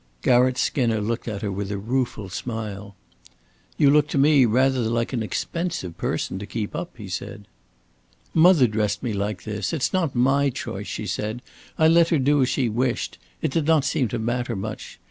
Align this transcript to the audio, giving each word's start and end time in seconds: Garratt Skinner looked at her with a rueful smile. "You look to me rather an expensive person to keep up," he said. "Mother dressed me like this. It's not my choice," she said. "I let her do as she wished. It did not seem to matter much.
Garratt 0.23 0.57
Skinner 0.57 0.99
looked 0.99 1.27
at 1.27 1.43
her 1.43 1.51
with 1.51 1.71
a 1.71 1.77
rueful 1.77 2.27
smile. 2.27 2.95
"You 3.77 3.91
look 3.91 4.07
to 4.07 4.17
me 4.17 4.45
rather 4.45 4.81
an 5.13 5.21
expensive 5.21 5.95
person 5.95 6.39
to 6.39 6.47
keep 6.47 6.75
up," 6.75 6.97
he 6.97 7.07
said. 7.07 7.45
"Mother 8.33 8.65
dressed 8.65 9.03
me 9.03 9.13
like 9.13 9.43
this. 9.43 9.71
It's 9.73 9.93
not 9.93 10.15
my 10.15 10.49
choice," 10.49 10.87
she 10.87 11.05
said. 11.05 11.43
"I 11.77 11.87
let 11.87 12.09
her 12.09 12.17
do 12.17 12.41
as 12.41 12.49
she 12.49 12.67
wished. 12.67 13.19
It 13.43 13.51
did 13.51 13.67
not 13.67 13.85
seem 13.85 14.07
to 14.07 14.17
matter 14.17 14.55
much. 14.55 14.99